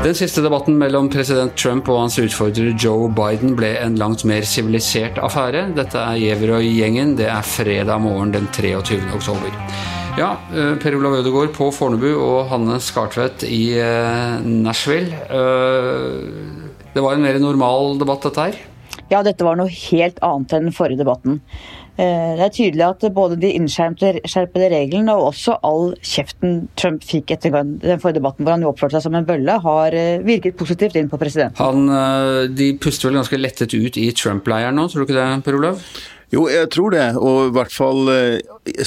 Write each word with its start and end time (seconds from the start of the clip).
Den 0.00 0.14
siste 0.14 0.42
debatten 0.42 0.78
mellom 0.80 1.06
president 1.12 1.52
Trump 1.60 1.88
og 1.92 1.98
hans 2.00 2.16
utfordrer 2.18 2.72
Joe 2.80 3.10
Biden 3.12 3.52
ble 3.58 3.74
en 3.78 3.98
langt 4.00 4.24
mer 4.28 4.46
sivilisert 4.48 5.20
affære. 5.22 5.66
Dette 5.76 6.00
er 6.00 6.16
Gjeverøy-gjengen. 6.18 7.12
Det 7.18 7.28
er 7.28 7.44
fredag 7.44 8.00
morgen 8.00 8.32
den 8.32 8.48
23. 8.52 8.96
oktober. 9.14 9.52
Ja, 10.18 10.32
eh, 10.50 10.72
Per 10.82 10.96
Olav 10.96 11.18
Ødegaard 11.20 11.52
på 11.54 11.68
Fornebu 11.70 12.08
og 12.16 12.48
Hanne 12.48 12.80
Skartvedt 12.80 13.44
i 13.44 13.78
eh, 13.78 14.40
Nashville. 14.40 15.14
Eh, 15.30 16.88
det 16.94 17.04
var 17.04 17.14
en 17.14 17.22
mer 17.22 17.38
normal 17.38 17.98
debatt, 18.00 18.24
dette 18.26 18.48
her? 18.48 18.58
Ja, 19.10 19.24
dette 19.26 19.46
var 19.46 19.58
noe 19.58 19.70
helt 19.70 20.20
annet 20.22 20.52
enn 20.54 20.68
den 20.68 20.74
forrige 20.76 21.02
debatten. 21.02 21.40
Eh, 22.00 22.36
det 22.38 22.44
er 22.46 22.52
tydelig 22.54 22.84
at 22.86 23.06
både 23.12 23.36
de 23.42 23.50
innskjerpede 23.58 24.68
reglene 24.72 25.16
og 25.18 25.32
også 25.32 25.56
all 25.66 25.90
kjeften 26.06 26.62
Trump 26.78 27.02
fikk 27.04 27.34
etter 27.34 27.52
den 27.52 28.00
forrige 28.00 28.20
debatten, 28.20 28.46
hvor 28.46 28.54
han 28.54 28.64
jo 28.64 28.70
oppførte 28.70 28.96
seg 28.96 29.08
som 29.08 29.18
en 29.18 29.26
bølle, 29.28 29.58
har 29.64 29.96
eh, 29.98 30.22
virket 30.24 30.56
positivt 30.60 30.96
inn 30.96 31.10
på 31.10 31.20
presidenten. 31.20 31.58
Han, 31.60 31.90
eh, 31.90 32.46
de 32.54 32.72
puster 32.80 33.10
vel 33.10 33.20
ganske 33.20 33.40
lettet 33.40 33.74
ut 33.74 34.00
i 34.00 34.08
Trump-leiren 34.16 34.78
nå, 34.78 34.86
tror 34.88 35.02
du 35.04 35.08
ikke 35.08 35.18
det, 35.18 35.28
Per 35.44 35.58
Olav? 35.58 35.84
Jo, 36.30 36.46
jeg 36.46 36.70
tror 36.70 36.94
det. 36.94 37.08
Og 37.18 37.48
i 37.48 37.54
hvert 37.56 37.74
fall 37.74 38.10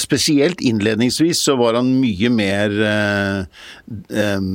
spesielt 0.00 0.62
innledningsvis 0.64 1.42
så 1.44 1.58
var 1.60 1.76
han 1.76 1.92
mye 2.00 2.30
mer 2.32 2.78
eh, 2.88 3.66
eh, 4.16 4.46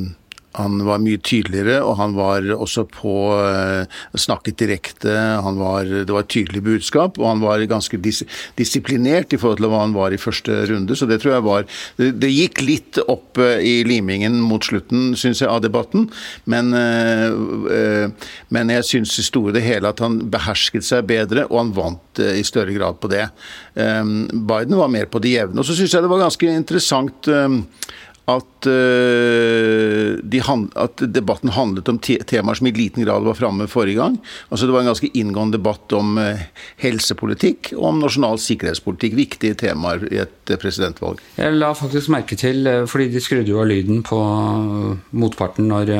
han 0.57 0.79
var 0.81 1.01
mye 1.03 1.19
tydeligere, 1.21 1.77
og 1.85 1.97
han 1.99 2.15
var 2.17 2.45
også 2.55 2.87
på 2.89 3.13
eh, 3.37 3.99
Snakket 4.17 4.57
direkte. 4.57 5.13
Var, 5.59 5.91
det 6.07 6.13
var 6.13 6.25
et 6.25 6.31
tydelig 6.33 6.63
budskap, 6.65 7.19
og 7.21 7.27
han 7.27 7.43
var 7.43 7.61
ganske 7.69 7.99
dis, 8.01 8.23
disiplinert 8.57 9.33
i 9.33 9.39
forhold 9.39 9.61
til 9.61 9.69
hva 9.69 9.83
han 9.83 9.93
var 9.93 10.13
i 10.13 10.21
første 10.21 10.63
runde. 10.71 10.97
Så 10.97 11.05
det 11.09 11.19
tror 11.21 11.35
jeg 11.35 11.45
var 11.45 11.67
Det, 11.99 12.11
det 12.21 12.31
gikk 12.33 12.63
litt 12.65 12.99
opp 13.05 13.37
eh, 13.37 13.61
i 13.61 13.75
limingen 13.85 14.39
mot 14.41 14.65
slutten, 14.65 15.13
syns 15.19 15.43
jeg, 15.43 15.51
av 15.51 15.61
debatten. 15.61 16.09
Men, 16.49 16.73
øh, 16.73 18.09
men 18.49 18.73
jeg 18.73 18.89
syns 18.89 19.19
i 19.21 19.27
store 19.29 19.53
det 19.53 19.65
hele 19.67 19.93
at 19.93 20.01
han 20.01 20.17
behersket 20.33 20.87
seg 20.87 21.05
bedre, 21.09 21.45
og 21.49 21.61
han 21.61 21.73
vant 21.77 22.23
i 22.25 22.43
større 22.43 22.73
grad 22.75 22.97
på 22.99 23.07
det. 23.11 23.29
Biden 23.75 24.75
var 24.75 24.89
mer 24.91 25.07
på 25.07 25.21
det 25.23 25.31
jevne. 25.37 25.61
Og 25.61 25.67
så 25.67 25.75
syns 25.77 25.93
jeg 25.95 26.03
det 26.03 26.11
var 26.11 26.25
ganske 26.25 26.49
interessant 26.51 27.29
at, 28.29 28.67
uh, 28.69 30.17
de 30.21 30.41
at, 30.43 31.03
debatten 31.13 31.53
handlet 31.55 31.89
om 31.91 31.99
te 32.01 32.17
temaer 32.29 32.59
som 32.59 32.69
i 32.69 32.73
liten 32.75 33.05
grad 33.05 33.25
var 33.25 33.37
framme 33.37 33.67
forrige 33.71 33.99
gang. 33.99 34.19
Altså 34.49 34.67
Det 34.67 34.75
var 34.75 34.85
en 34.85 34.91
ganske 34.91 35.11
inngående 35.13 35.57
debatt 35.57 35.95
om 35.97 36.17
uh, 36.21 36.45
helsepolitikk 36.83 37.73
og 37.77 37.89
om 37.91 38.01
nasjonal 38.03 38.39
sikkerhetspolitikk. 38.41 39.17
Viktige 39.19 39.59
temaer 39.65 40.05
i 40.11 40.21
et 40.23 40.53
uh, 40.53 40.59
presidentvalg. 40.61 41.21
Jeg 41.39 41.57
la 41.57 41.73
faktisk 41.77 42.13
merke 42.13 42.37
til, 42.39 42.67
fordi 42.89 43.09
de 43.13 43.23
skrudde 43.23 43.51
jo 43.51 43.61
av 43.63 43.69
lyden 43.71 44.03
på 44.05 44.19
motparten 45.11 45.69
når 45.69 45.93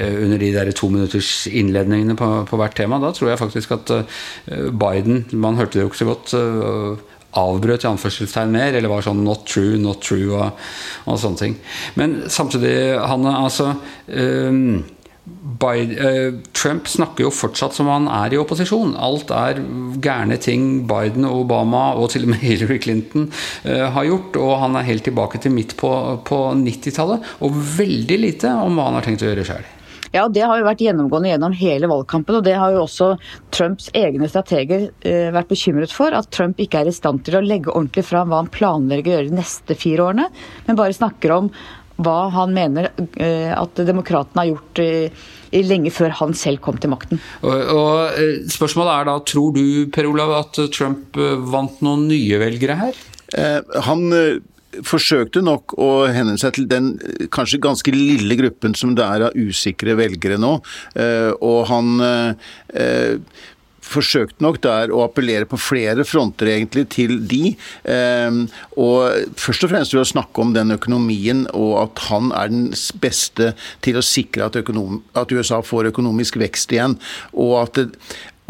under 0.00 0.38
de 0.38 0.52
der 0.54 0.68
to 0.70 0.86
minutters 0.88 1.48
innledningene 1.50 2.14
på, 2.16 2.26
på, 2.46 2.58
hvert 2.60 2.76
tema. 2.78 3.00
Da 3.02 3.10
tror 3.10 3.32
jeg 3.32 3.40
faktisk 3.40 3.72
at 3.74 3.90
Biden 4.46 5.24
Man 5.32 5.58
hørte 5.58 5.76
det 5.76 5.82
jo 5.82 5.90
ikke 5.90 5.98
så 5.98 6.06
godt 6.12 6.34
avbrøt 7.38 7.84
i 7.84 7.90
anførselstegn 7.90 8.54
mer, 8.54 8.74
eller 8.74 8.90
var 8.90 9.04
sånn 9.06 9.24
'not 9.24 9.44
true, 9.46 9.78
not 9.78 10.02
true' 10.02 10.34
og, 10.34 10.52
og 11.06 11.18
sånne 11.18 11.38
ting. 11.38 11.58
Men 11.94 12.22
samtidig, 12.28 12.98
Hanne, 12.98 13.34
altså 13.44 13.74
um, 14.08 14.84
Biden, 15.60 15.98
uh, 15.98 16.40
Trump 16.56 16.88
snakker 16.88 17.26
jo 17.26 17.30
fortsatt 17.30 17.76
som 17.76 17.86
han 17.86 18.08
er 18.10 18.34
i 18.34 18.40
opposisjon. 18.40 18.96
Alt 18.98 19.30
er 19.30 19.60
gærne 20.02 20.40
ting 20.42 20.86
Biden 20.90 21.24
og 21.28 21.44
Obama 21.44 21.92
og 21.94 22.10
til 22.10 22.26
og 22.26 22.32
med 22.34 22.42
Hillary 22.42 22.80
Clinton 22.82 23.28
uh, 23.64 23.90
har 23.94 24.08
gjort. 24.08 24.40
Og 24.40 24.56
han 24.64 24.76
er 24.76 24.88
helt 24.88 25.06
tilbake 25.06 25.38
til 25.38 25.54
midt 25.54 25.76
på, 25.76 25.92
på 26.26 26.40
90-tallet. 26.64 27.36
Og 27.46 27.60
veldig 27.78 28.18
lite 28.18 28.54
om 28.64 28.74
hva 28.74 28.88
han 28.90 28.98
har 28.98 29.06
tenkt 29.06 29.22
å 29.22 29.30
gjøre 29.30 29.46
sjøl. 29.46 29.68
Ja, 30.14 30.26
det 30.28 30.42
har 30.42 30.58
jo 30.58 30.66
vært 30.66 30.82
gjennomgående 30.82 31.30
gjennom 31.30 31.54
hele 31.54 31.90
valgkampen. 31.90 32.40
Og 32.40 32.46
det 32.46 32.56
har 32.58 32.74
jo 32.74 32.84
også 32.84 33.12
Trumps 33.54 33.90
egne 33.96 34.28
strateger 34.30 34.88
eh, 35.06 35.28
vært 35.34 35.50
bekymret 35.52 35.94
for. 35.94 36.14
At 36.16 36.32
Trump 36.34 36.58
ikke 36.62 36.82
er 36.82 36.90
i 36.90 36.94
stand 36.94 37.22
til 37.26 37.38
å 37.38 37.44
legge 37.44 37.70
ordentlig 37.70 38.06
fram 38.08 38.32
hva 38.32 38.42
han 38.42 38.50
planlegger 38.52 39.12
å 39.12 39.18
gjøre 39.18 39.30
de 39.30 39.38
neste 39.38 39.76
fire 39.78 40.08
årene, 40.08 40.26
men 40.66 40.78
bare 40.78 40.96
snakker 40.96 41.36
om 41.36 41.52
hva 42.00 42.30
han 42.32 42.54
mener 42.56 42.86
uh, 42.96 43.50
at 43.52 43.80
demokratene 43.84 44.40
har 44.40 44.48
gjort 44.54 44.78
lenge 45.68 45.90
før 45.92 46.14
han 46.16 46.32
selv 46.38 46.62
kom 46.64 46.78
til 46.80 46.88
makten. 46.94 47.20
Og, 47.44 47.72
og 47.74 48.46
Spørsmålet 48.48 48.94
er 48.94 49.08
da, 49.10 49.18
tror 49.28 49.52
du 49.52 49.64
Per 49.92 50.08
Olav, 50.08 50.32
at 50.38 50.62
Trump 50.72 51.18
vant 51.52 51.82
noen 51.84 52.06
nye 52.08 52.40
velgere 52.40 52.78
her? 52.80 53.02
han 53.86 54.00
forsøkte 54.86 55.42
nok 55.44 55.74
å 55.80 55.90
henvende 56.08 56.40
seg 56.40 56.56
til 56.56 56.68
den 56.70 56.92
kanskje 57.34 57.62
ganske 57.62 57.94
lille 57.94 58.36
gruppen 58.38 58.76
som 58.78 58.94
det 58.98 59.06
er 59.06 59.28
av 59.28 59.38
usikre 59.38 59.96
velgere 59.98 60.38
nå. 60.40 60.56
Eh, 60.94 61.30
og 61.42 61.64
han 61.70 62.04
eh, 62.04 63.40
forsøkte 63.90 64.44
nok 64.44 64.60
der 64.62 64.92
å 64.94 65.02
appellere 65.06 65.48
på 65.50 65.58
flere 65.60 66.04
fronter 66.06 66.52
egentlig 66.52 66.86
til 66.94 67.16
de. 67.30 67.54
Eh, 67.82 68.40
og 68.78 69.36
først 69.40 69.66
og 69.66 69.74
fremst 69.74 69.96
ved 69.96 70.04
å 70.04 70.10
snakke 70.12 70.44
om 70.44 70.54
den 70.56 70.76
økonomien 70.76 71.46
og 71.50 71.76
at 71.84 72.06
han 72.08 72.32
er 72.36 72.52
den 72.52 72.70
beste 73.02 73.52
til 73.84 73.98
å 73.98 74.06
sikre 74.06 74.46
at, 74.46 74.58
at 74.60 75.34
USA 75.34 75.62
får 75.64 75.90
økonomisk 75.92 76.38
vekst 76.40 76.76
igjen. 76.76 76.98
Og 77.34 77.56
at 77.64 77.84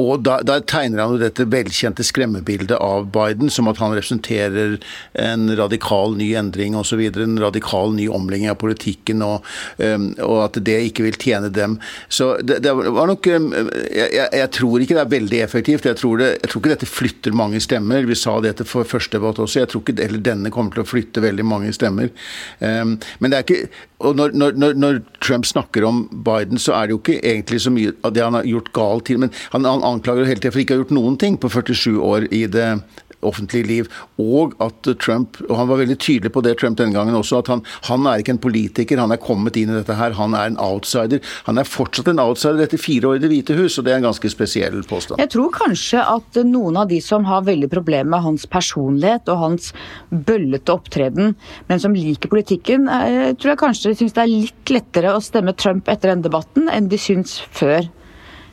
og 0.01 0.23
da, 0.25 0.39
da, 0.47 0.59
tegner 0.65 1.03
han 1.03 1.15
jo 1.15 1.21
dette 1.21 1.45
velkjente 1.51 2.05
skremmebildet 2.07 2.79
av 2.81 3.09
Biden 3.13 3.51
som 3.53 3.69
at 3.71 3.81
han 3.83 3.93
representerer 3.93 4.79
en 5.21 5.51
radikal 5.59 6.17
ny 6.17 6.31
endring 6.41 6.77
osv. 6.79 7.03
En 7.11 7.37
radikal 7.43 7.93
ny 7.97 8.07
omlegging 8.09 8.51
av 8.53 8.59
politikken, 8.63 9.25
og, 9.27 9.45
og, 9.83 10.37
at 10.47 10.61
det 10.65 10.79
ikke 10.89 11.05
vil 11.09 11.19
tjene 11.21 11.51
dem. 11.53 11.77
Så 12.09 12.33
det, 12.41 12.61
det 12.65 12.73
var 12.73 13.11
nok 13.11 13.29
jeg, 13.29 14.09
jeg, 14.15 14.49
tror 14.57 14.81
ikke 14.81 14.97
det 14.97 15.05
er 15.05 15.15
veldig 15.17 15.43
effektivt. 15.45 15.91
Jeg 15.91 16.01
tror, 16.01 16.23
det, 16.23 16.33
jeg 16.39 16.53
tror, 16.53 16.63
ikke 16.63 16.75
dette 16.77 16.91
flytter 16.91 17.37
mange 17.37 17.61
stemmer. 17.61 18.09
Vi 18.09 18.19
sa 18.19 18.39
det 18.41 18.55
etter 18.55 18.69
første 18.71 19.19
debatt 19.19 19.43
også. 19.43 19.65
Jeg 19.65 19.73
tror 19.73 19.85
ikke 19.85 19.99
eller 20.01 20.25
denne 20.25 20.55
kommer 20.55 20.75
til 20.75 20.85
å 20.85 20.89
flytte 20.89 21.25
veldig 21.25 21.45
mange 21.47 21.75
stemmer. 21.77 22.09
Men 22.61 23.29
det 23.29 23.37
er 23.37 23.47
ikke 23.47 23.89
og 24.01 24.17
når, 24.17 24.33
når, 24.33 24.77
når, 24.81 25.01
Trump 25.21 25.45
snakker 25.47 25.85
om 25.85 26.05
Biden, 26.25 26.59
så 26.61 26.73
er 26.73 26.89
det 26.89 26.95
jo 26.95 27.01
ikke 27.03 27.19
egentlig 27.21 27.61
så 27.61 27.73
mye 27.73 27.93
av 28.07 28.15
det 28.17 28.23
han 28.25 28.37
har 28.39 28.47
gjort 28.49 28.71
galt 28.77 29.07
til. 29.11 29.21
Men 29.21 29.33
han, 29.53 29.67
han 29.69 29.85
anklager 29.91 30.29
hele 30.29 30.43
tiden 30.43 30.55
for 30.55 30.65
ikke 30.65 30.75
å 30.75 30.79
ha 30.79 30.85
gjort 30.85 30.99
noen 30.99 31.21
ting 31.21 31.39
på 31.41 31.53
47 31.53 31.95
år 32.01 32.29
i 32.35 32.45
det 32.51 32.69
offentlige 33.27 33.67
liv. 33.69 33.89
Og 34.21 34.55
at 34.63 34.89
Trump 35.03 35.39
og 35.47 35.55
han 35.59 35.69
var 35.71 35.81
veldig 35.83 35.97
tydelig 36.01 36.33
på 36.35 36.43
det 36.45 36.57
Trump 36.61 36.79
denne 36.81 36.97
gangen 36.97 37.17
også, 37.17 37.41
at 37.41 37.51
han, 37.53 37.63
han, 37.89 38.07
er 38.09 38.23
ikke 38.23 38.35
en 38.37 38.43
politiker, 38.43 39.01
han 39.01 39.15
er 39.15 39.21
kommet 39.23 39.59
inn 39.61 39.73
i 39.73 39.77
dette 39.77 39.97
her. 39.97 40.17
Han 40.19 40.37
er 40.37 40.51
en 40.51 40.59
outsider. 40.61 41.23
Han 41.49 41.61
er 41.61 41.69
fortsatt 41.69 42.11
en 42.13 42.23
outsider 42.23 42.65
etter 42.65 42.81
fire 42.81 43.11
år 43.11 43.21
i 43.21 43.25
Det 43.25 43.33
hvite 43.33 43.59
hus, 43.59 43.79
og 43.79 43.87
det 43.87 43.95
er 43.95 44.01
en 44.01 44.09
ganske 44.11 44.33
spesiell 44.33 44.81
påstand. 44.89 45.21
Jeg 45.23 45.33
tror 45.35 45.53
kanskje 45.55 46.05
at 46.17 46.41
noen 46.49 46.81
av 46.81 46.91
de 46.91 47.01
som 47.05 47.27
har 47.29 47.47
veldig 47.49 47.71
problemer 47.73 48.11
med 48.11 48.25
hans 48.25 48.47
personlighet 48.51 49.29
og 49.33 49.45
hans 49.45 49.71
bøllete 50.11 50.73
opptreden, 50.73 51.35
men 51.69 51.83
som 51.83 51.95
liker 51.97 52.33
politikken, 52.33 52.89
jeg 52.89 53.37
tror 53.41 53.55
jeg 53.55 53.63
kanskje 53.65 53.95
syns 54.01 54.17
det 54.17 54.25
er 54.25 54.33
litt 54.33 54.73
lettere 54.73 55.15
å 55.15 55.23
stemme 55.25 55.55
Trump 55.59 55.89
etter 55.91 56.15
den 56.15 56.25
debatten 56.25 56.71
enn 56.73 56.89
de 56.91 56.99
syns 57.01 57.39
før 57.55 57.85
Eh, 57.85 58.00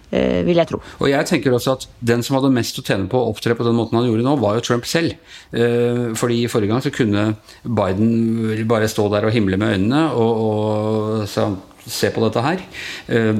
vil 0.09 0.55
jeg 0.55 0.69
tro. 0.69 0.79
Og 1.01 1.09
jeg 1.11 1.27
tenker 1.27 1.51
også 1.53 1.73
at 1.75 1.87
Den 1.99 2.23
som 2.23 2.37
hadde 2.37 2.53
mest 2.55 2.77
å 2.79 2.83
tjene 2.85 3.09
på 3.11 3.19
å 3.19 3.31
opptre 3.33 3.55
på 3.57 3.65
den 3.67 3.75
måten 3.75 3.97
han 3.99 4.07
gjorde 4.07 4.23
nå, 4.23 4.35
var 4.39 4.55
jo 4.57 4.63
Trump 4.63 4.87
selv. 4.87 5.17
Eh, 5.51 6.13
fordi 6.17 6.43
i 6.43 6.51
forrige 6.51 6.71
gang 6.71 6.83
så 6.83 6.93
kunne 6.95 7.25
Biden 7.63 8.63
bare 8.69 8.87
stå 8.91 9.09
der 9.11 9.27
og 9.27 9.35
himle 9.35 9.59
med 9.59 9.75
øynene 9.75 10.05
og, 10.15 10.45
og 10.47 11.27
så, 11.27 11.49
se 11.83 12.11
på 12.13 12.23
dette 12.23 12.45
her. 12.45 12.63
Eh, 13.11 13.33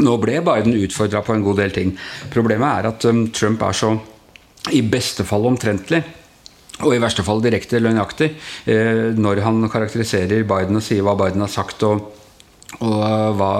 nå 0.00 0.14
ble 0.22 0.38
Biden 0.46 0.78
utfordra 0.78 1.24
på 1.26 1.34
en 1.34 1.44
god 1.44 1.58
del 1.64 1.74
ting. 1.74 1.92
Problemet 2.30 2.70
er 2.70 2.90
at 2.92 3.10
Trump 3.34 3.66
er 3.66 3.76
så 3.76 3.96
i 4.76 4.84
beste 4.86 5.26
fall 5.26 5.48
omtrentlig 5.48 6.04
og 6.80 6.94
i 6.94 7.00
verste 7.02 7.24
fall 7.26 7.42
direkte 7.44 7.80
løgnaktig 7.80 8.28
når 9.20 9.40
han 9.44 9.66
karakteriserer 9.72 10.46
Biden 10.48 10.78
og 10.78 10.84
sier 10.84 11.04
hva 11.04 11.16
Biden 11.18 11.42
har 11.44 11.50
sagt. 11.52 11.82
og 11.84 12.19
og 12.78 13.02
eh, 13.02 13.30
hva 13.36 13.50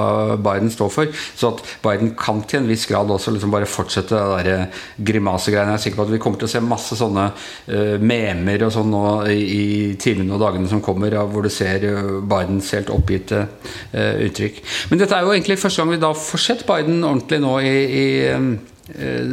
Biden 0.40 0.70
står 0.72 0.92
for. 0.94 1.10
Så 1.36 1.52
at 1.54 1.62
Biden 1.82 2.14
kan 2.18 2.42
til 2.48 2.62
en 2.62 2.70
viss 2.70 2.86
grad 2.90 3.10
også 3.10 3.34
liksom 3.34 3.52
bare 3.52 3.68
fortsette 3.68 4.20
det 4.46 4.54
eh, 4.54 4.80
grimasegreiene. 5.10 5.74
Jeg 5.74 5.80
er 5.80 5.84
sikker 5.84 6.00
på 6.00 6.06
at 6.06 6.14
vi 6.14 6.22
kommer 6.22 6.40
til 6.40 6.50
å 6.50 6.52
se 6.52 6.62
masse 6.64 6.96
sånne 6.98 7.26
uh, 7.32 7.96
memer 8.02 8.64
og 8.66 8.72
sånn 8.74 8.90
nå 8.92 9.02
i, 9.32 9.96
timene 10.00 10.34
og 10.36 10.42
dagene 10.42 10.70
som 10.70 10.82
kommer, 10.84 11.14
hvor 11.30 11.44
du 11.44 11.50
ser 11.52 11.84
Bidens 12.28 12.70
helt 12.76 12.92
oppgitte 12.92 13.44
uh, 13.46 14.14
uttrykk. 14.26 14.60
Men 14.90 15.02
dette 15.02 15.16
er 15.16 15.26
jo 15.26 15.34
egentlig 15.34 15.58
første 15.60 15.82
gang 15.82 15.94
vi 15.94 16.02
da 16.02 16.12
får 16.16 16.44
sett 16.44 16.66
Biden 16.68 17.02
ordentlig 17.02 17.40
nå 17.42 17.54
i, 17.66 17.76
i 18.02 18.06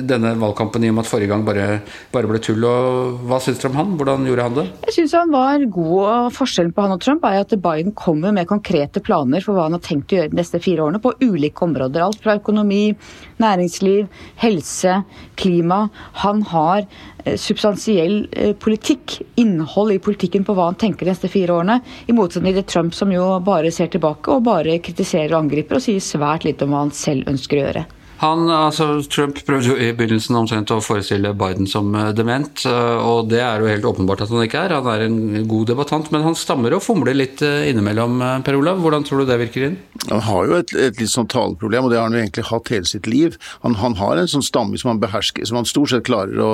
denne 0.08 0.34
valgkampen 0.40 0.86
i 0.86 0.92
og 0.92 0.98
med 0.98 1.06
at 1.06 1.10
forrige 1.10 1.32
gang 1.32 1.46
bare, 1.48 1.68
bare 2.14 2.30
ble 2.30 2.42
tull. 2.44 2.64
og 2.68 3.24
Hva 3.28 3.40
syns 3.44 3.62
dere 3.62 3.72
om 3.72 3.80
han? 3.80 3.96
Hvordan 4.00 4.28
gjorde 4.28 4.48
han 4.48 4.58
det? 4.58 4.66
Jeg 4.88 4.96
syns 4.98 5.16
han 5.18 5.34
var 5.34 5.66
god. 5.66 5.98
og 6.08 6.32
Forskjellen 6.38 6.74
på 6.76 6.86
han 6.86 6.96
og 6.98 7.04
Trump 7.04 7.28
er 7.28 7.42
at 7.42 7.56
Biden 7.64 7.94
kommer 7.98 8.36
med 8.36 8.50
konkrete 8.50 9.04
planer 9.04 9.44
for 9.44 9.58
hva 9.58 9.68
han 9.68 9.78
har 9.78 9.84
tenkt 9.86 10.14
å 10.14 10.20
gjøre 10.20 10.34
de 10.34 10.40
neste 10.40 10.62
fire 10.64 10.86
årene 10.86 11.02
på 11.04 11.16
ulike 11.24 11.66
områder. 11.66 12.06
Alt 12.06 12.24
fra 12.24 12.38
økonomi, 12.40 12.96
næringsliv, 13.44 14.08
helse, 14.44 15.02
klima. 15.40 15.88
Han 16.24 16.44
har 16.54 16.88
substansiell 17.36 18.22
politikk, 18.62 19.18
innhold 19.42 19.92
i 19.96 20.00
politikken 20.04 20.46
på 20.48 20.56
hva 20.56 20.70
han 20.70 20.80
tenker 20.80 21.08
de 21.08 21.14
neste 21.14 21.32
fire 21.32 21.58
årene. 21.58 21.82
I 22.08 22.16
motsetning 22.16 22.56
til 22.56 22.68
Trump 22.70 22.96
som 22.96 23.12
jo 23.12 23.28
bare 23.44 23.74
ser 23.74 23.92
tilbake 23.92 24.32
og 24.32 24.46
bare 24.48 24.80
kritiserer 24.84 25.34
og 25.34 25.46
angriper 25.46 25.80
og 25.80 25.88
sier 25.88 26.04
svært 26.04 26.48
litt 26.48 26.64
om 26.64 26.74
hva 26.74 26.86
han 26.86 26.96
selv 26.96 27.28
ønsker 27.32 27.60
å 27.60 27.66
gjøre. 27.66 27.88
Han, 28.18 28.48
altså, 28.50 28.88
Trump 29.14 29.38
prøvde 29.46 29.70
jo 29.70 29.76
i 29.78 29.92
begynnelsen 29.94 30.38
omtrent 30.40 30.72
å 30.74 30.80
forestille 30.82 31.36
Biden 31.38 31.68
som 31.70 31.92
eh, 31.94 32.10
dement, 32.18 32.64
eh, 32.66 32.98
og 32.98 33.30
det 33.30 33.44
er 33.46 33.62
jo 33.62 33.70
helt 33.70 33.86
åpenbart 33.86 34.24
at 34.26 34.32
han 34.34 34.46
ikke 34.46 34.64
er. 34.66 34.74
Han 34.80 34.90
er 34.90 35.04
en 35.06 35.46
god 35.50 35.68
debattant, 35.70 36.10
men 36.14 36.26
han 36.26 36.38
stammer 36.38 36.74
og 36.74 36.82
fomler 36.82 37.14
litt 37.18 37.44
eh, 37.46 37.68
innimellom, 37.70 38.18
Per 38.46 38.58
Olav. 38.58 38.82
Hvordan 38.82 39.06
tror 39.06 39.22
du 39.22 39.30
det 39.30 39.38
virker 39.44 39.68
inn? 39.68 39.78
Han 40.08 40.24
har 40.26 40.50
jo 40.50 40.58
et, 40.58 40.74
et 40.88 41.02
litt 41.02 41.14
sånn 41.14 41.30
taleproblem, 41.30 41.86
og 41.86 41.94
det 41.94 42.00
har 42.00 42.08
han 42.08 42.18
jo 42.18 42.24
egentlig 42.24 42.48
hatt 42.50 42.74
hele 42.74 42.90
sitt 42.90 43.10
liv. 43.12 43.38
Han, 43.66 43.78
han 43.84 44.00
har 44.02 44.18
en 44.18 44.32
sånn 44.32 44.46
stamme 44.46 44.82
som 44.82 44.96
han 44.96 45.04
behersker, 45.04 45.46
som 45.46 45.62
han 45.62 45.70
stort 45.70 45.94
sett 45.94 46.08
klarer 46.10 46.42
å 46.42 46.52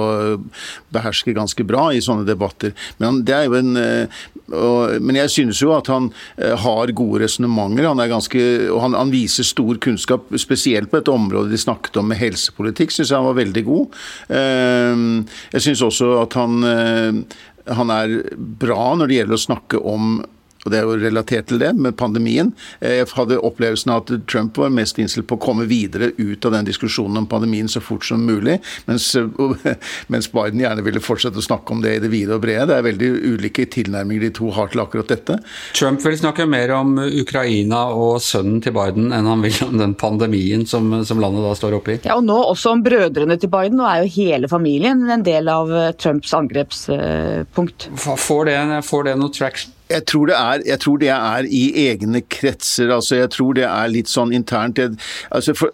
beherske 0.93 1.35
ganske 1.37 1.63
bra 1.67 1.87
i 1.95 2.03
sånne 2.03 2.27
debatter. 2.27 2.75
Men 2.97 3.09
han, 3.09 3.23
det 3.27 3.37
er 3.37 3.47
jo 3.47 3.59
en 3.61 3.83
og, 4.53 4.99
men 5.01 5.17
jeg 5.17 5.31
synes 5.31 5.61
jo 5.63 5.71
at 5.73 5.87
han 5.89 6.09
har 6.37 6.91
gode 6.93 7.21
resonnementer. 7.23 7.87
Han, 7.87 8.01
er 8.03 8.11
ganske... 8.11 8.41
han, 8.83 8.97
han 8.97 9.13
viser 9.13 9.47
stor 9.47 9.79
kunnskap, 9.81 10.27
spesielt 10.41 10.91
på 10.91 10.99
et 10.99 11.09
område 11.09 11.52
de 11.53 11.61
snakket 11.61 11.97
om 12.01 12.09
med 12.11 12.19
helsepolitikk, 12.21 12.93
syns 12.93 13.11
jeg 13.11 13.19
han 13.19 13.29
var 13.29 13.39
veldig 13.39 13.63
god. 13.67 13.97
Ehm, 14.37 15.07
jeg 15.55 15.67
syns 15.67 15.83
også 15.87 16.11
at 16.21 16.37
han, 16.39 16.63
eh, 16.67 17.39
han 17.77 17.93
er 17.95 18.19
bra 18.35 18.93
når 18.97 19.09
det 19.09 19.19
gjelder 19.21 19.39
å 19.39 19.45
snakke 19.47 19.83
om 19.93 20.15
og 20.63 20.71
det 20.71 20.79
er 20.79 20.87
jo 20.87 20.97
relatert 20.99 21.49
til 21.51 21.59
det, 21.61 21.73
med 21.75 21.97
pandemien. 21.99 22.51
Jeg 22.83 23.07
hadde 23.13 23.39
opplevelsen 23.43 23.91
av 23.93 24.03
at 24.03 24.13
Trump 24.31 24.57
var 24.59 24.71
mest 24.73 24.99
innstilt 25.01 25.27
på 25.29 25.37
å 25.37 25.43
komme 25.43 25.67
videre 25.69 26.11
ut 26.17 26.45
av 26.47 26.55
den 26.55 26.67
diskusjonen 26.69 27.23
om 27.23 27.29
pandemien 27.29 27.69
så 27.71 27.81
fort 27.83 28.05
som 28.07 28.23
mulig, 28.23 28.59
mens, 28.87 29.09
mens, 30.13 30.29
Biden 30.33 30.63
gjerne 30.63 30.85
ville 30.85 31.03
fortsette 31.03 31.37
å 31.39 31.45
snakke 31.45 31.75
om 31.75 31.83
det 31.83 31.97
i 31.97 32.01
det 32.03 32.11
vide 32.13 32.37
og 32.37 32.43
brede. 32.45 32.69
Det 32.71 32.77
er 32.79 32.87
veldig 32.87 33.09
ulike 33.33 33.67
tilnærminger 33.73 34.27
de 34.27 34.31
to 34.39 34.49
har 34.55 34.71
til 34.71 34.83
akkurat 34.83 35.11
dette. 35.11 35.37
Trump 35.75 36.01
vil 36.05 36.17
snakke 36.19 36.47
mer 36.49 36.73
om 36.77 36.95
Ukraina 37.03 37.85
og 37.93 38.17
sønnen 38.23 38.63
til 38.63 38.75
Biden 38.75 39.11
enn 39.13 39.29
han 39.29 39.43
vil 39.43 39.59
om 39.67 39.77
den 39.79 39.93
pandemien 39.99 40.65
som, 40.69 40.89
som 41.05 41.21
landet 41.21 41.45
da 41.45 41.53
står 41.57 41.77
oppe 41.77 41.95
i. 41.95 41.99
Ja, 42.07 42.17
og 42.17 42.25
nå 42.27 42.39
også 42.39 42.73
om 42.73 42.83
brødrene 42.85 43.37
til 43.39 43.51
Biden. 43.53 43.77
Nå 43.79 43.87
er 43.89 44.03
jo 44.03 44.11
hele 44.15 44.49
familien 44.51 45.05
en 45.11 45.25
del 45.25 45.51
av 45.51 45.71
Trumps 46.01 46.33
angrepspunkt. 46.37 47.89
Får 47.99 48.49
det, 48.49 48.59
får 48.87 49.09
det 49.09 49.17
noe 49.19 49.33
traction? 49.33 49.75
Jeg 49.93 50.05
tror, 50.09 50.31
er, 50.33 50.63
jeg 50.65 50.79
tror, 50.81 50.97
det 51.01 51.11
er, 51.13 51.47
i 51.49 51.63
egne 51.87 52.23
kretser. 52.25 52.89
altså 52.95 53.19
Jeg 53.21 53.29
tror 53.35 53.53
det 53.57 53.67
er 53.69 53.91
litt 53.93 54.09
sånn 54.11 54.33
internt. 54.33 54.81
Jeg, 54.81 54.97
altså 55.31 55.55
for, 55.57 55.73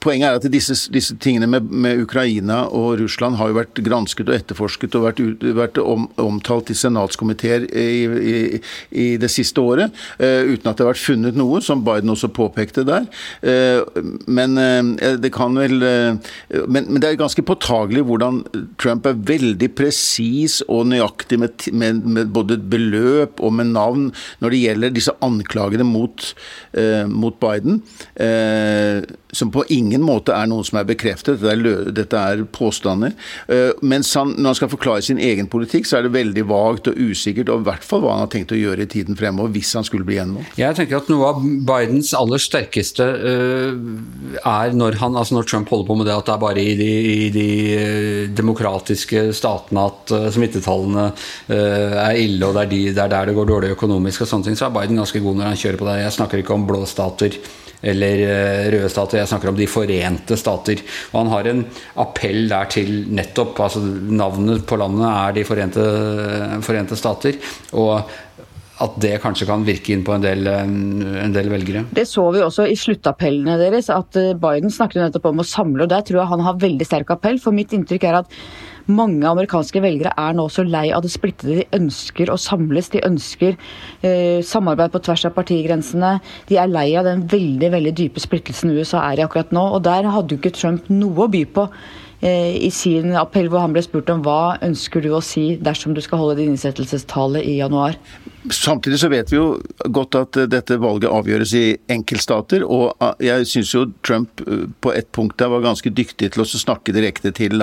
Poenget 0.00 0.30
er 0.30 0.38
at 0.38 0.46
disse, 0.48 0.74
disse 0.92 1.14
tingene 1.20 1.44
med, 1.50 1.66
med, 1.68 2.00
Ukraina 2.00 2.62
og 2.72 3.02
Russland 3.02 3.36
har 3.36 3.50
jo 3.50 3.58
vært 3.58 3.80
gransket 3.84 4.30
og 4.30 4.36
etterforsket 4.38 4.94
og 4.96 5.04
vært, 5.04 5.20
vært 5.58 5.80
om, 5.82 6.06
omtalt 6.20 6.72
i 6.72 6.76
senatskomiteer 6.78 7.66
i, 7.68 7.90
i, 8.08 8.38
i, 8.96 9.06
det 9.20 9.28
siste 9.32 9.60
året, 9.60 9.92
uh, 10.16 10.48
uten 10.48 10.70
at 10.70 10.78
det 10.78 10.86
har 10.86 10.92
vært 10.94 11.04
funnet 11.04 11.36
noe, 11.36 11.60
som 11.64 11.84
Biden 11.84 12.14
også 12.14 12.30
påpekte 12.32 12.86
der. 12.88 13.10
Uh, 13.44 13.84
men 14.24 14.56
uh, 14.56 15.18
det 15.20 15.32
kan 15.36 15.58
vel 15.60 15.76
men, 15.80 16.86
men, 16.86 16.98
det 17.02 17.10
er 17.10 17.20
ganske 17.20 17.44
påtagelig 17.44 18.06
hvordan 18.08 18.40
Trump 18.80 19.04
er 19.08 19.20
veldig 19.28 19.68
presis 19.76 20.60
og 20.68 20.88
nøyaktig 20.90 21.40
med, 21.42 21.68
med, 21.76 22.00
med 22.16 22.32
både 22.32 22.56
beløp 22.72 23.42
og 23.44 23.52
med 23.58 23.74
navn 23.74 24.08
når 24.40 24.54
det 24.54 24.62
gjelder 24.62 24.94
disse 24.94 25.14
anklagene 25.24 25.84
mot, 25.86 26.30
mot 27.10 27.36
Biden 27.42 27.80
som 29.32 29.50
på 29.54 29.64
ingen 29.68 29.89
måte 29.98 30.34
er 30.36 30.46
noe 30.50 30.62
som 30.66 30.78
er 30.78 30.86
bekreftet. 30.86 31.40
Dette 31.40 31.54
er, 31.56 31.90
dette 31.96 32.20
er 32.32 32.44
påstander. 32.54 33.16
Uh, 33.50 33.72
mens 33.82 34.12
han, 34.14 34.36
når 34.36 34.52
han 34.52 34.58
skal 34.60 34.72
forklare 34.72 35.02
sin 35.02 35.18
egen 35.18 35.48
politikk, 35.50 35.88
så 35.88 35.98
er 35.98 36.06
det 36.06 36.14
veldig 36.14 36.44
vagt 36.50 36.90
og 36.92 37.00
usikkert, 37.00 37.50
og 37.50 37.64
i 37.64 37.68
hvert 37.70 37.86
fall 37.86 38.04
hva 38.04 38.14
han 38.14 38.24
har 38.24 38.32
tenkt 38.32 38.54
å 38.54 38.60
gjøre 38.60 38.86
i 38.86 38.90
tiden 38.90 39.18
fremover, 39.18 39.52
hvis 39.56 39.72
han 39.78 39.86
skulle 39.86 40.06
bli 40.06 40.18
gjenvalgt. 40.20 40.58
Jeg 40.60 40.78
tenker 40.78 41.00
at 41.00 41.10
noe 41.10 41.32
av 41.32 41.42
Bidens 41.42 42.12
aller 42.16 42.42
sterkeste 42.42 43.06
uh, 43.06 43.74
er 44.40 44.76
når, 44.76 45.00
han, 45.02 45.18
altså 45.18 45.38
når 45.38 45.50
Trump 45.50 45.72
holder 45.72 45.88
på 45.90 45.98
med 46.00 46.10
det 46.10 46.16
at 46.16 46.30
det 46.30 46.36
er 46.36 46.44
bare 46.46 46.64
i 46.64 46.76
de, 46.78 46.90
i 47.10 47.30
de 47.34 47.48
uh, 47.74 48.22
demokratiske 48.36 49.26
statene 49.36 49.86
at 49.90 50.14
smittetallene 50.34 51.08
er 51.50 52.18
ille, 52.18 52.46
og 52.46 52.54
det 52.54 52.62
er, 52.62 52.70
de, 52.70 52.80
det 52.94 53.02
er 53.02 53.10
der 53.12 53.30
det 53.30 53.34
går 53.36 53.48
dårlig 53.48 53.72
økonomisk 53.74 54.24
og 54.24 54.30
sånne 54.30 54.48
ting, 54.48 54.58
så 54.58 54.68
er 54.68 54.74
Biden 54.74 55.00
ganske 55.00 55.22
god 55.22 55.38
når 55.38 55.50
han 55.50 55.60
kjører 55.60 55.80
på 55.80 55.88
det. 55.88 55.96
Jeg 56.02 56.16
snakker 56.16 56.42
ikke 56.42 56.56
om 56.56 56.66
blå 56.68 56.84
stater 56.88 57.38
eller 57.80 58.22
eh, 58.26 58.66
røde 58.74 58.88
stater. 58.92 59.20
Jeg 59.22 59.30
snakker 59.30 59.52
om 59.52 59.56
De 59.56 59.68
forente 59.80 60.38
stater. 60.38 60.82
Og 61.12 61.20
han 61.22 61.32
har 61.34 61.50
en 61.50 61.62
appell 62.02 62.48
der 62.50 62.70
til 62.72 63.04
nettopp 63.10 63.60
altså 63.60 63.82
Navnet 64.10 64.64
på 64.68 64.78
landet 64.80 65.06
er 65.08 65.36
De 65.36 65.44
forente, 65.46 65.84
forente 66.66 66.98
stater. 66.98 67.38
Og 67.72 68.10
at 68.80 68.94
det 69.02 69.18
kanskje 69.20 69.44
kan 69.48 69.64
virke 69.66 69.92
inn 69.92 70.04
på 70.06 70.14
en 70.14 70.22
del, 70.24 70.46
en 70.48 71.34
del, 71.34 71.50
velgere. 71.52 71.84
Det 71.92 72.06
så 72.08 72.24
vi 72.32 72.40
også 72.40 72.64
i 72.70 72.78
sluttappellene 72.80 73.58
deres, 73.60 73.90
at 73.92 74.16
eh, 74.16 74.32
Biden 74.40 74.72
snakket 74.72 75.02
nettopp 75.02 75.28
om 75.28 75.42
å 75.42 75.46
samle. 75.46 75.84
og 75.84 75.92
Der 75.92 76.04
tror 76.06 76.22
jeg 76.22 76.32
han 76.32 76.44
har 76.46 76.62
veldig 76.62 76.86
sterk 76.88 77.12
appell. 77.12 77.36
For 77.42 77.56
mitt 77.56 77.74
inntrykk 77.76 78.08
er 78.08 78.22
at 78.22 78.38
mange 78.88 79.26
amerikanske 79.28 79.82
velgere 79.82 80.12
er 80.18 80.36
nå 80.36 80.46
så 80.52 80.64
lei 80.66 80.88
av 80.94 81.04
det 81.04 81.12
splittede. 81.12 81.60
De 81.60 81.80
ønsker 81.80 82.32
å 82.32 82.38
samles, 82.40 82.90
de 82.92 83.02
ønsker 83.06 83.56
eh, 84.06 84.40
samarbeid 84.46 84.94
på 84.94 85.02
tvers 85.06 85.26
av 85.28 85.34
partigrensene. 85.36 86.16
De 86.48 86.60
er 86.60 86.70
lei 86.70 86.88
av 86.98 87.08
den 87.08 87.26
veldig 87.30 87.72
veldig 87.76 87.94
dype 87.98 88.22
splittelsen 88.22 88.74
USA 88.76 89.04
er 89.10 89.20
i 89.20 89.26
akkurat 89.26 89.52
nå. 89.54 89.66
Og 89.76 89.84
der 89.86 90.08
hadde 90.08 90.36
jo 90.36 90.40
ikke 90.40 90.54
Trump 90.56 90.88
noe 90.92 91.26
å 91.26 91.30
by 91.32 91.44
på 91.56 91.66
eh, 92.22 92.56
i 92.60 92.70
sin 92.74 93.16
appell 93.18 93.50
hvor 93.52 93.64
han 93.64 93.76
ble 93.76 93.84
spurt 93.86 94.10
om 94.12 94.24
hva 94.26 94.56
ønsker 94.66 95.04
du 95.04 95.12
å 95.16 95.24
si 95.24 95.54
dersom 95.60 95.96
du 95.96 96.02
skal 96.04 96.22
holde 96.22 96.40
din 96.40 96.54
innsettelsestale 96.54 97.44
i 97.44 97.58
januar. 97.60 97.98
Samtidig 98.48 98.96
så 99.02 99.08
vet 99.12 99.28
vi 99.28 99.36
jo 99.36 99.58
godt 99.92 100.16
at 100.16 100.36
eh, 100.40 100.46
dette 100.48 100.78
valget 100.80 101.12
avgjøres 101.12 101.50
i 101.58 101.64
enkeltstater, 101.92 102.62
og 102.64 102.94
eh, 103.04 103.26
jeg 103.26 103.48
syns 103.50 103.72
jo 103.74 103.82
Trump 104.06 104.40
eh, 104.46 104.62
på 104.80 104.94
et 104.96 105.10
punkt 105.12 105.36
der 105.40 105.50
var 105.52 105.60
ganske 105.66 105.92
dyktig 105.92 106.30
til 106.32 106.44
å 106.44 106.46
snakke 106.48 106.94
direkte 106.96 107.34
til 107.36 107.60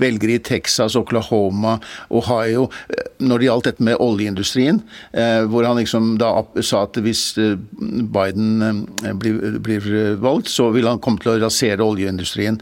velgere 0.00 0.38
i 0.38 0.40
Texas, 0.44 0.96
Oklahoma, 0.96 1.76
Ohio, 2.08 2.70
når 3.20 3.40
det 3.42 3.48
gjaldt 3.48 3.68
dette 3.68 3.84
med 3.84 4.00
oljeindustrien, 4.00 4.80
hvor 5.50 5.66
han 5.66 5.78
liksom 5.78 6.14
da 6.20 6.30
sa 6.64 6.82
at 6.86 6.98
hvis 7.02 7.22
Biden 8.14 8.84
blir, 9.20 9.58
blir 9.64 9.86
valgt, 10.22 10.50
så 10.52 10.68
vil 10.74 10.88
han 10.88 11.00
komme 11.04 11.22
til 11.22 11.34
å 11.34 11.36
rasere 11.42 11.84
oljeindustrien. 11.84 12.58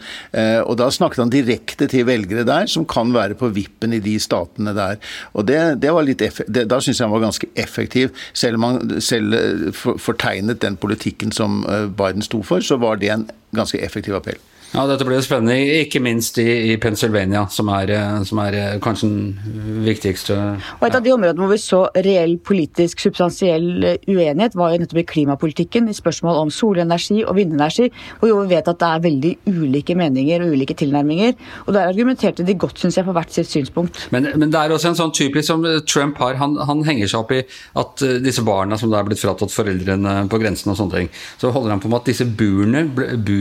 Og 0.66 0.74
da 0.80 0.88
snakket 0.94 1.24
han 1.24 1.32
direkte 1.34 1.88
til 1.90 2.06
velgere 2.08 2.46
der, 2.48 2.70
som 2.70 2.86
kan 2.88 3.12
være 3.14 3.36
på 3.38 3.50
vippen 3.54 3.96
i 3.96 4.02
de 4.04 4.16
statene 4.22 4.74
der. 4.76 5.00
Og 5.36 5.46
det, 5.48 5.60
det 5.82 5.92
var 5.94 6.06
litt 6.06 6.22
det, 6.22 6.66
Da 6.70 6.80
syns 6.82 7.00
jeg 7.00 7.06
han 7.06 7.14
var 7.14 7.26
ganske 7.26 7.51
effektiv. 7.56 8.08
Selv 8.32 8.54
om 8.54 8.62
han 8.62 9.00
selv 9.00 9.34
eh, 9.34 9.72
fortegnet 9.98 10.62
den 10.62 10.76
politikken 10.76 11.32
som 11.32 11.64
eh, 11.68 11.88
Biden 11.88 12.22
sto 12.22 12.42
for, 12.42 12.60
så 12.60 12.76
var 12.76 13.00
det 13.00 13.10
en 13.12 13.30
ganske 13.52 13.78
effektiv 13.78 14.14
appell. 14.14 14.40
Ja, 14.72 14.86
Dette 14.88 15.04
blir 15.04 15.20
spennende, 15.20 15.52
ikke 15.82 16.00
minst 16.00 16.38
i, 16.40 16.46
i 16.72 16.76
Pennsylvania, 16.80 17.42
som 17.52 17.68
er, 17.74 17.90
eh, 17.92 18.22
som 18.24 18.38
er, 18.40 18.54
eh, 18.56 18.76
kanskje 18.80 19.08
den 19.10 19.82
viktigste 19.84 20.36
Og 20.80 20.86
Et 20.86 20.94
av 20.96 21.02
de 21.04 21.12
områdene 21.12 21.44
hvor 21.44 21.50
vi 21.52 21.58
så 21.60 21.80
reell 21.92 22.38
politisk 22.40 23.02
substansiell 23.04 23.84
eh, 23.84 23.98
uenighet, 24.08 24.56
var 24.56 24.72
jo 24.72 24.80
nettopp 24.80 25.02
i 25.02 25.04
klimapolitikken, 25.10 25.90
i 25.92 25.96
spørsmål 25.96 26.40
om 26.40 26.52
solenergi 26.52 27.20
og 27.20 27.36
vindenergi, 27.36 27.90
hvor 28.22 28.32
vi 28.32 28.54
vet 28.54 28.70
at 28.72 28.80
det 28.80 28.88
er 28.88 29.04
veldig 29.04 29.34
ulike 29.52 29.96
meninger 29.98 30.46
og 30.46 30.56
ulike 30.56 30.78
tilnærminger. 30.80 31.36
Og 31.66 31.74
Der 31.76 31.92
argumenterte 31.92 32.46
de 32.46 32.56
godt, 32.56 32.80
syns 32.80 32.96
jeg, 32.96 33.04
for 33.04 33.12
hvert 33.12 33.32
sitt 33.32 33.52
synspunkt. 33.52 34.08
Men, 34.10 34.30
men, 34.36 34.48
det 34.48 34.56
er 34.56 34.72
også 34.72 34.94
en 34.94 35.00
sånn 35.02 35.12
typisk 35.12 35.50
som 35.50 35.68
Trump 35.84 36.16
har. 36.24 36.40
Han, 36.40 36.56
han, 36.56 36.80
henger 36.88 37.12
seg 37.12 37.20
opp 37.20 37.36
i 37.36 37.42
at 37.78 38.00
disse 38.24 38.42
barna 38.42 38.80
som 38.80 38.90
da 38.90 39.02
er 39.02 39.06
blitt 39.06 39.20
fratatt 39.20 39.52
foreldrene 39.52 40.24
på 40.32 40.40
grensen 40.40 40.72
og 40.72 40.80
sånne 40.80 40.96
ting, 40.96 41.12
så 41.36 41.52
holder 41.52 41.76
han 41.76 41.84
på 41.84 41.92
med 41.92 42.00
at 42.00 42.08
disse 42.08 42.24
burene, 42.24 42.86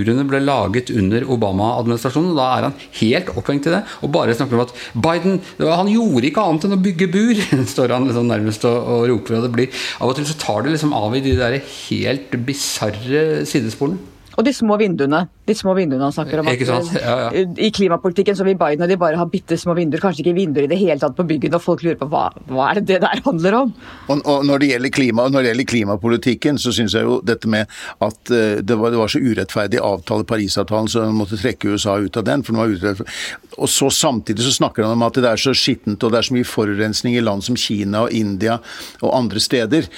burene 0.02 0.26
ble 0.28 0.42
laget 0.44 0.92
under 0.98 1.26
Obama-administrasjonen. 1.32 2.36
Da 2.38 2.50
er 2.58 2.70
han 2.70 2.78
helt 3.00 3.34
opphengt 3.38 3.70
i 3.70 3.76
det 3.76 3.84
og 4.02 4.14
bare 4.14 4.36
snakker 4.38 4.58
om 4.58 4.66
at 4.66 4.76
Biden 5.06 5.40
han 5.62 5.92
gjorde 5.92 6.28
ikke 6.30 6.46
annet 6.46 6.68
enn 6.68 6.78
å 6.78 6.84
bygge 6.84 7.10
bur, 7.14 7.44
står 7.74 7.96
han 7.96 8.08
liksom 8.10 8.30
nærmest 8.32 8.66
og, 8.70 8.80
og 8.96 9.10
roper. 9.14 9.40
og 9.40 9.48
det 9.48 9.54
blir 9.56 9.84
Av 10.02 10.10
og 10.10 10.18
til 10.18 10.28
så 10.28 10.38
tar 10.42 10.66
det 10.66 10.76
liksom 10.76 10.96
av 10.98 11.16
i 11.16 11.24
de 11.24 11.38
der 11.38 11.60
helt 11.62 12.40
bisarre 12.48 13.46
sidesporene. 13.48 14.02
Og 14.42 14.48
de 14.48 14.54
små 14.58 14.74
vinduene. 14.82 15.20
De 15.46 15.54
små 15.54 15.76
vinduene 15.78 16.08
han 16.08 16.14
snakker 16.16 16.42
om. 16.42 16.48
Ikke 16.50 16.66
sant? 16.66 16.90
Ja, 16.98 17.28
ja. 17.28 17.44
I 17.62 17.70
klimapolitikken 17.74 18.38
så 18.38 18.46
vil 18.48 18.58
Biden 18.58 18.82
og 18.82 18.90
de 18.90 18.98
bare 18.98 19.20
ha 19.20 19.26
bitte 19.30 19.58
små 19.60 19.76
vinduer, 19.78 20.02
kanskje 20.02 20.24
ikke 20.24 20.34
vinduer 20.40 20.66
i 20.66 20.72
det 20.72 20.80
hele 20.80 20.98
tatt 21.02 21.14
på 21.18 21.26
byggene, 21.30 21.60
og 21.60 21.62
folk 21.62 21.84
lurer 21.86 22.00
på 22.00 22.08
hva, 22.10 22.24
hva 22.50 22.72
er 22.72 22.80
det 22.80 22.88
det 22.90 23.00
der 23.04 23.22
handler 23.28 23.58
om? 23.60 23.74
Og, 24.08 24.24
og 24.26 24.48
når, 24.50 24.64
det 24.64 24.72
gjelder 24.72 24.94
klima, 24.98 25.28
når 25.30 25.46
det 25.46 25.52
gjelder 25.52 25.70
klimapolitikken, 25.74 26.62
så 26.62 26.74
syns 26.74 26.96
jeg 26.98 27.06
jo 27.06 27.20
dette 27.28 27.52
med 27.52 27.70
at 28.02 28.34
uh, 28.34 28.58
det, 28.66 28.80
var, 28.80 28.96
det, 28.96 29.02
var, 29.04 29.14
så 29.14 29.22
urettferdig 29.22 29.84
avtale, 29.92 30.26
Parisavtalen, 30.32 30.90
så 30.90 31.06
man 31.06 31.22
måtte 31.22 31.40
trekke 31.42 31.76
USA 31.76 32.00
ut 32.02 32.18
av 32.18 32.26
den. 32.26 32.42
for 32.42 32.58
den 32.58 32.64
var 32.64 32.74
urettferdig. 32.74 33.20
Og 33.62 33.70
så 33.70 33.92
samtidig 33.94 34.48
så 34.48 34.56
snakker 34.58 34.88
han 34.88 34.96
om 34.98 35.06
at 35.06 35.22
det 35.22 35.30
er 35.30 35.42
så 35.42 35.54
skittent 35.54 36.02
og 36.02 36.14
det 36.14 36.22
er 36.22 36.30
så 36.30 36.36
mye 36.38 36.48
forurensning 36.48 37.18
i 37.20 37.22
land 37.22 37.46
som 37.46 37.60
Kina 37.60 38.08
og 38.08 38.16
India 38.16 38.58
og 39.04 39.12
andre 39.14 39.44
steder. 39.44 39.92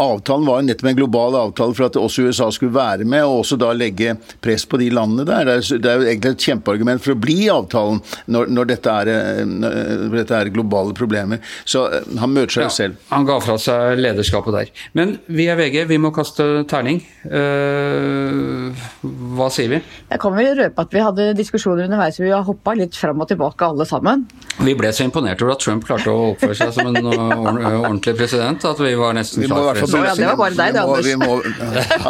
Avtalen 0.00 0.46
var 0.46 0.62
nettopp 0.64 0.90
en 0.90 0.96
global 0.96 1.36
avtale 1.36 1.76
for 1.76 1.88
at 1.88 1.98
også 2.00 2.28
USA 2.28 2.50
skulle 2.54 2.74
være 2.74 3.04
med, 3.04 3.24
og 3.26 3.42
også 3.42 3.58
da 3.60 3.72
legge 3.76 4.14
press 4.42 4.66
på 4.68 4.80
de 4.80 4.90
landene 4.94 5.26
der. 5.28 5.50
Det 5.60 5.90
er 5.90 6.00
jo 6.00 6.08
egentlig 6.08 6.34
et 6.36 6.46
kjempeargument 6.48 7.02
for 7.04 7.14
å 7.14 7.20
bli 7.20 7.36
i 7.44 7.50
avtalen 7.52 8.00
når, 8.30 8.50
når 8.54 8.70
dette, 8.72 8.94
er, 9.02 9.44
når 9.48 10.16
dette 10.22 10.38
er 10.38 10.52
globale 10.54 10.94
problemer. 10.96 11.42
Så 11.68 11.86
eh, 11.90 12.06
han 12.20 12.32
møter 12.34 12.60
seg 12.60 12.66
ja, 12.66 12.72
selv. 12.74 13.00
Han 13.10 13.28
ga 13.28 13.38
fra 13.44 13.56
seg 13.60 14.00
lederskapet 14.00 14.56
der. 14.56 14.72
Men 14.96 15.16
vi 15.30 15.48
er 15.50 15.58
VG, 15.60 15.82
vi 15.90 16.00
må 16.00 16.12
kaste 16.14 16.46
terning. 16.70 17.02
Uh, 17.24 18.70
hva 19.36 19.50
sier 19.52 19.70
vi? 19.74 19.80
Jeg 20.10 20.22
kan 20.22 20.36
vel 20.36 20.54
røpe 20.58 20.86
at 20.86 20.94
vi 20.94 21.04
hadde 21.04 21.30
diskusjoner 21.38 21.86
underveis 21.86 22.20
vi 22.20 22.30
har 22.32 22.44
hoppa 22.46 22.74
litt 22.78 22.96
fram 22.96 23.20
og 23.22 23.28
tilbake 23.30 23.66
alle 23.66 23.86
sammen. 23.88 24.26
Vi 24.60 24.74
ble 24.76 24.90
så 24.94 25.06
imponert 25.06 25.40
over 25.44 25.54
at 25.54 25.64
Trump 25.64 25.86
klarte 25.88 26.12
å 26.12 26.30
oppføre 26.32 26.56
seg 26.58 26.72
som 26.76 26.90
en 26.90 27.10
ordentlig 27.84 28.16
president 28.18 28.64
at 28.68 28.80
vi 28.82 28.92
var 28.98 29.16
nesten 29.16 29.46
klare 29.60 29.76
i 29.76 29.84
hvert 29.84 29.92
fall 29.92 30.06
ja, 30.08 30.14
det 30.18 30.28
var 30.30 30.38
bare 30.40 30.58
deg, 30.58 30.74
det, 30.74 30.82
Anders. 30.82 31.06
Vi 31.06 31.16
må, 31.20 31.38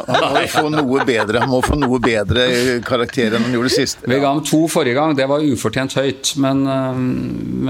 han 0.08 0.34
må 0.36 0.44
få 0.54 0.64
noe 0.72 1.06
bedre 1.08 1.44
Han 1.44 1.52
må 1.52 1.60
få 1.66 1.78
noe 1.80 2.00
bedre 2.02 2.46
karakter 2.86 3.36
enn 3.36 3.46
han 3.48 3.56
gjorde 3.58 3.72
sist. 3.74 4.02
Vi 4.06 4.18
ga 4.22 4.32
ham 4.32 4.42
to 4.46 4.64
forrige 4.70 4.96
gang, 4.98 5.14
det 5.18 5.28
var 5.30 5.44
ufortjent 5.44 5.96
høyt. 5.98 6.34
Men, 6.40 6.64
eh, 6.70 7.00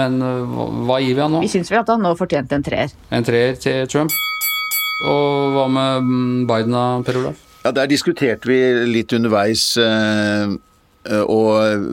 men 0.00 0.18
eh, 0.24 0.56
hva 0.88 1.00
gir 1.02 1.16
vi 1.16 1.24
han 1.24 1.36
nå? 1.36 1.44
Vi 1.44 1.52
syns 1.52 1.72
vel 1.72 1.82
at 1.82 1.92
han 1.92 2.02
nå 2.04 2.14
fortjente 2.18 2.58
en 2.58 2.66
treer. 2.66 2.94
En 3.10 3.26
treer 3.26 3.58
til 3.60 3.86
Trump. 3.90 4.14
Og 5.10 5.54
hva 5.56 5.68
med 5.72 6.10
Biden 6.50 6.76
da, 6.76 6.88
Per 7.06 7.20
Olaf? 7.22 7.46
Ja, 7.64 7.72
Der 7.76 7.88
diskuterte 7.88 8.48
vi 8.48 8.58
litt 8.88 9.12
underveis. 9.16 9.76
Eh, 9.80 10.56
og 11.08 11.54
eh, 11.64 11.84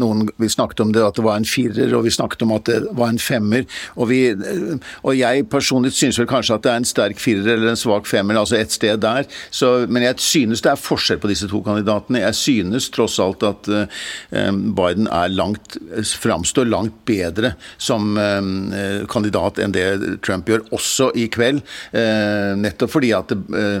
noen, 0.00 0.28
Vi 0.40 0.48
snakket 0.48 0.80
om 0.80 0.92
det 0.94 1.02
at 1.04 1.18
det 1.18 1.24
var 1.26 1.36
en 1.36 1.44
firer, 1.44 1.92
og 1.96 2.06
vi 2.06 2.12
snakket 2.14 2.44
om 2.46 2.54
at 2.56 2.64
det 2.70 2.78
var 2.96 3.12
en 3.12 3.20
femmer. 3.20 3.66
Og, 3.96 4.08
vi, 4.08 4.20
eh, 4.32 4.92
og 5.04 5.16
jeg 5.18 5.44
personlig 5.52 5.92
synes 5.96 6.18
vel 6.20 6.28
kanskje 6.30 6.56
at 6.56 6.64
det 6.64 6.72
er 6.72 6.80
en 6.80 6.88
sterk 6.88 7.20
firer 7.20 7.52
eller 7.54 7.74
en 7.74 7.80
svak 7.80 8.08
femmer, 8.08 8.38
altså 8.40 8.56
et 8.56 8.72
sted 8.72 9.02
der. 9.04 9.28
Så, 9.52 9.86
men 9.88 10.06
jeg 10.06 10.16
synes 10.24 10.64
det 10.64 10.72
er 10.72 10.80
forskjell 10.80 11.20
på 11.20 11.30
disse 11.30 11.50
to 11.50 11.60
kandidatene. 11.66 12.24
Jeg 12.24 12.38
synes 12.38 12.88
tross 12.94 13.18
alt 13.20 13.44
at 13.44 13.68
Biden 14.30 15.08
er 15.12 15.32
langt, 15.34 15.76
framstår 16.20 16.68
langt 16.68 16.96
bedre 17.08 17.52
som 17.78 18.14
kandidat 19.10 19.60
enn 19.60 19.74
det 19.74 19.86
Trump 20.24 20.48
gjør, 20.48 20.64
også 20.74 21.10
i 21.18 21.26
kveld. 21.32 21.60
Nettopp 22.60 22.94
fordi 22.94 23.12
at 23.16 23.32
det, 23.32 23.80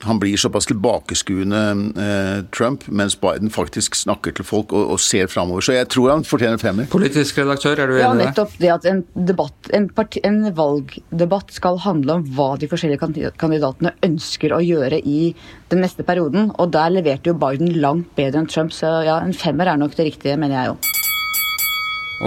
han 0.00 0.18
blir 0.18 0.36
såpass 0.36 0.66
tilbakeskuende, 0.66 1.62
eh, 1.96 2.44
Trump, 2.56 2.86
mens 2.86 3.20
Biden 3.20 3.50
faktisk 3.50 3.94
snakker 3.98 4.34
til 4.36 4.46
folk 4.46 4.74
og, 4.76 4.94
og 4.94 5.00
ser 5.02 5.30
framover. 5.30 5.64
Så 5.64 5.76
jeg 5.76 5.88
tror 5.92 6.12
han 6.14 6.26
fortjener 6.26 6.60
femmer. 6.62 6.88
Politisk 6.92 7.40
redaktør, 7.42 7.82
er 7.84 7.90
du 7.90 7.96
enig 7.96 8.02
i 8.02 8.04
det? 8.04 8.06
Ja, 8.06 8.28
nettopp 8.28 8.54
det 8.62 8.72
at 8.74 8.88
en, 8.90 9.02
debatt, 9.30 9.72
en, 9.74 9.88
parti, 9.94 10.22
en, 10.26 10.40
valgdebatt 10.58 11.52
skal 11.56 11.80
handle 11.84 12.18
om 12.18 12.28
hva 12.36 12.50
de 12.60 12.70
forskjellige 12.70 13.32
kandidatene 13.40 13.94
ønsker 14.06 14.54
å 14.54 14.62
gjøre 14.64 15.02
i 15.02 15.32
den 15.72 15.84
neste 15.84 16.06
perioden. 16.06 16.52
Og 16.58 16.72
der 16.76 16.94
leverte 16.94 17.32
jo 17.32 17.38
Biden 17.40 17.74
langt 17.82 18.14
bedre 18.18 18.42
enn 18.42 18.50
Trump, 18.50 18.74
så 18.74 18.98
ja, 19.06 19.20
en 19.22 19.36
femmer 19.36 19.72
er 19.72 19.80
nok 19.80 19.98
det 19.98 20.10
riktige, 20.12 20.38
mener 20.40 20.60
jeg 20.60 20.72
jo. 20.72 20.80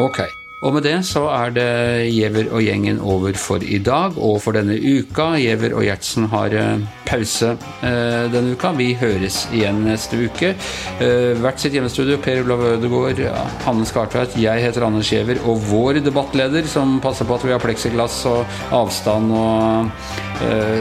Ok. 0.05 0.23
Og 0.62 0.75
med 0.75 0.86
det 0.86 1.00
så 1.10 1.24
er 1.34 1.53
det 1.56 1.70
Giæver 2.13 2.51
og 2.53 2.62
gjengen 2.62 3.00
over 3.01 3.34
for 3.39 3.63
i 3.65 3.80
dag 3.82 4.18
og 4.18 4.38
for 4.44 4.53
denne 4.53 4.75
uka. 4.77 5.32
Giæver 5.41 5.74
og 5.74 5.86
Gjertsen 5.88 6.27
har 6.30 6.53
eh, 6.53 6.84
pause 7.08 7.56
eh, 7.82 8.27
denne 8.30 8.53
uka. 8.53 8.70
Vi 8.77 8.91
høres 9.00 9.48
igjen 9.50 9.82
neste 9.88 10.22
uke. 10.22 10.53
Eh, 11.01 11.34
hvert 11.41 11.62
sitt 11.62 11.74
hjemmestudio. 11.74 12.20
Per 12.22 12.44
Olav 12.44 12.62
Ødegaard, 12.75 13.24
Hanne 13.65 13.89
Skartveit, 13.89 14.38
jeg 14.38 14.62
heter 14.62 14.86
Anders 14.86 15.10
Giæver, 15.10 15.41
og 15.50 15.63
vår 15.72 16.03
debattleder, 16.06 16.70
som 16.70 17.00
passer 17.01 17.25
på 17.25 17.39
at 17.39 17.48
vi 17.48 17.56
har 17.56 17.63
pleksiglass 17.63 18.22
og 18.30 18.46
avstand 18.72 19.34
og 19.34 20.12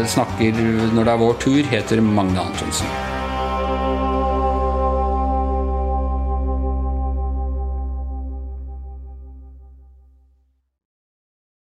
snakker 0.09 0.61
når 0.93 1.05
det 1.05 1.15
er 1.15 1.25
vår 1.25 1.41
tur, 1.41 1.63
heter 1.73 2.05
Magne 2.05 2.45
Antonsen. 2.51 3.10